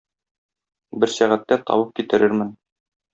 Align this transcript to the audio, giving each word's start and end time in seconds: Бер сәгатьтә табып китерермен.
Бер 1.03 1.13
сәгатьтә 1.15 1.59
табып 1.67 1.93
китерермен. 2.01 2.51